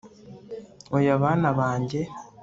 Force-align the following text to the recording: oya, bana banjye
oya, 0.95 1.13
bana 1.21 1.49
banjye 1.59 1.99